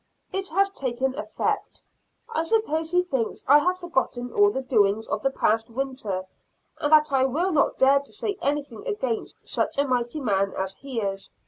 [0.33, 1.83] It has taken effect.
[2.33, 6.25] I suppose he thinks I have forgotten all the doings of the past winter,
[6.79, 10.75] and that I will not dare to say anything against such a mighty man as
[10.77, 11.31] he is.